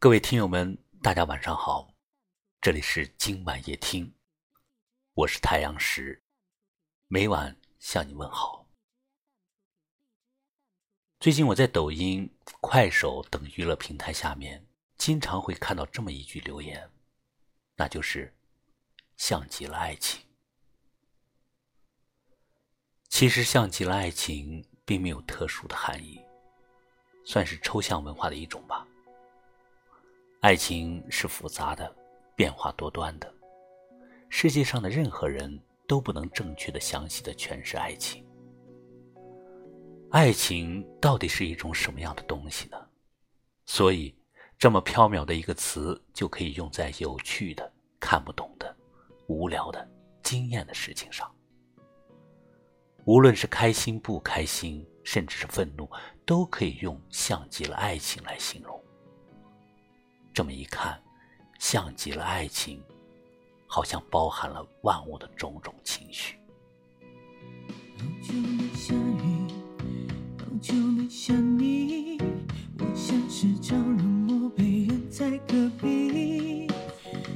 [0.00, 1.92] 各位听友们，大家晚上好，
[2.60, 4.14] 这里是今晚夜听，
[5.12, 6.22] 我是太阳石，
[7.08, 8.64] 每晚向你问好。
[11.18, 14.64] 最近我在抖音、快手等娱乐平台下面，
[14.96, 16.88] 经常会看到这么一句留言，
[17.74, 18.32] 那就是
[19.18, 20.24] “像极了爱情”。
[23.10, 26.24] 其实，“像极了爱情”并没有特殊的含义，
[27.24, 28.86] 算是抽象文化的一种吧。
[30.40, 31.92] 爱情是复杂的，
[32.36, 33.32] 变化多端的。
[34.28, 38.24] 世界上的任何人都不能正确的、详细的诠释爱情。
[40.10, 42.76] 爱情到底是一种什么样的东西呢？
[43.66, 44.14] 所以，
[44.56, 48.74] 这么缥缈的一个词就可以用在有趣的、看不懂的、
[49.26, 49.90] 无聊的、
[50.22, 51.28] 惊艳的事情上。
[53.06, 55.90] 无论是开心、不开心，甚至是愤怒，
[56.24, 58.80] 都可以用“像极了爱情”来形容。
[60.38, 60.96] 这么一看，
[61.58, 62.80] 像极了爱情，
[63.66, 66.36] 好像包含了万物的种种情绪。
[67.98, 69.52] 好久没下雨，
[70.38, 72.18] 好久没想你，
[72.78, 76.68] 我像是着了魔，被人在隔壁。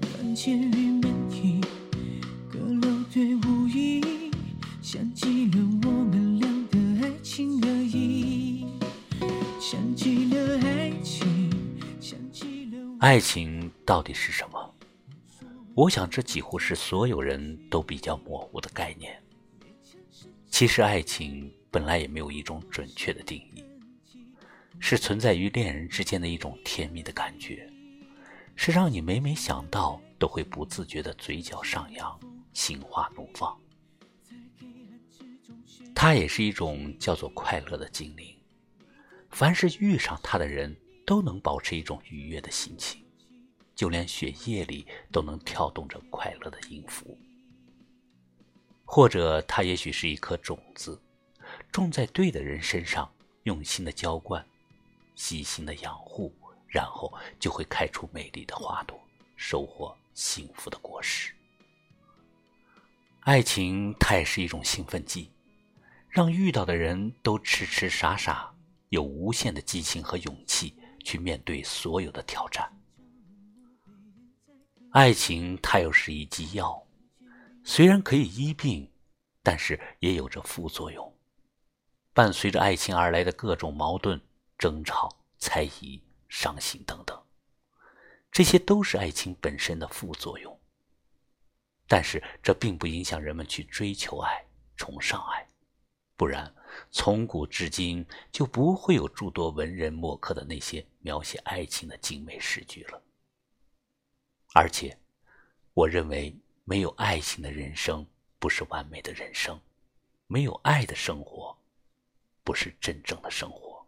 [0.00, 1.60] 看见雨面体，
[2.50, 4.30] 阁楼对无意，
[4.80, 8.66] 像极了我们俩的爱情而已，
[9.60, 10.65] 像极了，
[13.06, 14.74] 爱情到底是什么？
[15.76, 19.16] 我想，这几乎是所有人都比较模糊的概念。
[20.48, 23.64] 其实，爱情本来也没有一种准确的定义，
[24.80, 27.70] 是存在于恋人之间的一种甜蜜的感觉，
[28.56, 32.18] 是让你每每想到都会不自觉的嘴角上扬、
[32.54, 33.56] 心花怒放。
[35.94, 38.36] 它也是一种叫做快乐的精灵，
[39.30, 40.76] 凡是遇上他的人。
[41.06, 43.02] 都能保持一种愉悦的心情，
[43.76, 47.16] 就连血液里都能跳动着快乐的音符。
[48.84, 51.00] 或者，它也许是一颗种子，
[51.70, 53.10] 种在对的人身上，
[53.44, 54.44] 用心的浇灌，
[55.14, 56.34] 细心的养护，
[56.66, 59.00] 然后就会开出美丽的花朵，
[59.36, 61.32] 收获幸福的果实。
[63.20, 65.30] 爱情，它也是一种兴奋剂，
[66.08, 68.52] 让遇到的人都痴痴傻傻，
[68.88, 70.74] 有无限的激情和勇气。
[71.06, 72.68] 去面对所有的挑战。
[74.90, 76.84] 爱情，它又是一剂药，
[77.62, 78.90] 虽然可以医病，
[79.40, 81.16] 但是也有着副作用。
[82.12, 84.20] 伴随着爱情而来的各种矛盾、
[84.58, 85.08] 争吵、
[85.38, 87.16] 猜疑、伤心等等，
[88.32, 90.60] 这些都是爱情本身的副作用。
[91.86, 94.44] 但是，这并不影响人们去追求爱、
[94.76, 95.46] 崇尚爱。
[96.16, 96.52] 不然，
[96.90, 103.02] 从古至今就不会有诸多文人墨客的那些描写爱情的精美诗句了。
[104.54, 104.98] 而且，
[105.74, 106.34] 我认为
[106.64, 108.06] 没有爱情的人生
[108.38, 109.60] 不是完美的人生，
[110.26, 111.56] 没有爱的生活
[112.42, 113.86] 不是真正的生活。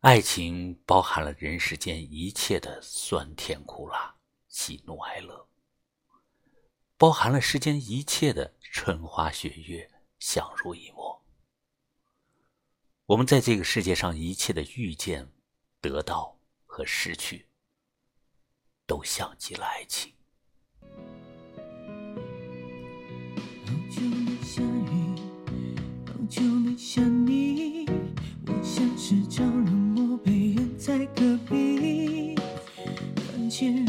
[0.00, 4.14] 爱情包含了人世间一切的酸甜苦辣、
[4.48, 5.48] 喜怒哀乐。
[6.98, 9.90] 包含了世间一切的春花雪月，
[10.28, 11.22] 相濡以沫。
[13.06, 15.30] 我们在这个世界上一切的遇见、
[15.80, 17.46] 得到和失去，
[18.88, 20.12] 都像极了爱情。
[23.64, 25.14] 好久没下雨，
[26.08, 27.86] 好久没想你，
[28.48, 32.34] 我像是着了魔，被人在隔壁，
[33.14, 33.86] 看见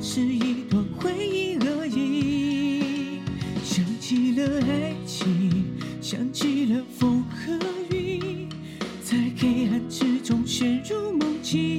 [0.00, 3.20] 是一段回忆而已。
[3.62, 5.64] 想起了爱情，
[6.00, 7.58] 想起了风和
[7.94, 8.48] 雨。
[9.02, 11.78] 在黑暗之中陷入梦境，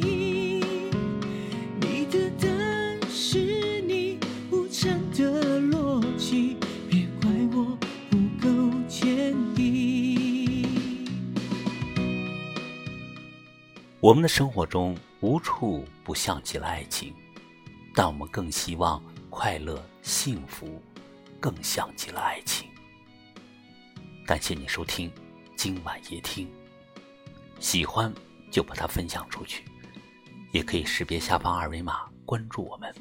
[1.79, 4.18] 你的答案是你
[4.51, 6.57] 无常的逻辑，
[6.89, 7.77] 别怪我
[8.09, 8.50] 不够
[8.88, 10.67] 坚定。
[14.00, 17.13] 我们的生活中无处不像极了爱情，
[17.93, 20.81] 但我们更希望快乐幸福
[21.39, 22.69] 更像极了爱情。
[24.25, 25.11] 感谢你收听
[25.55, 26.47] 今晚夜听
[27.59, 28.13] 喜欢
[28.49, 29.65] 就把它分享出去
[30.53, 32.93] 也可以识别下方二维码关注我们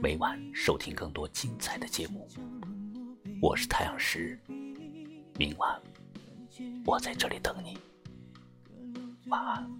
[0.00, 2.28] 每晚收听更多精彩的节目。
[3.40, 4.38] 我是太阳石
[5.36, 5.80] 明晚
[6.84, 7.78] 我在这里等你。
[9.28, 9.70] 晚安。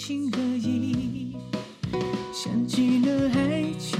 [0.00, 1.36] 情和意，
[2.32, 3.98] 像极了爱情，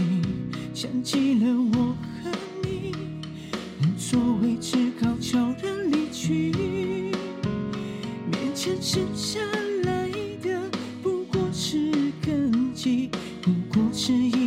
[0.73, 2.31] 像极了我和
[2.62, 2.95] 你，
[3.83, 6.53] 无所谓，只好悄然离去，
[8.31, 9.41] 面前剩下
[9.83, 10.09] 来
[10.41, 10.71] 的
[11.03, 11.93] 不过是
[12.25, 13.11] 根基，
[13.43, 14.38] 不过是。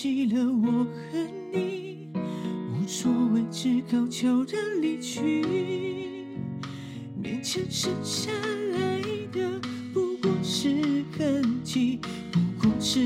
[0.00, 1.18] 记了我和
[1.52, 5.42] 你无所谓只好悄然离去。
[7.20, 9.02] 勉强剩下来
[9.32, 9.60] 的
[9.92, 11.98] 不过是痕迹
[12.30, 13.00] 不过是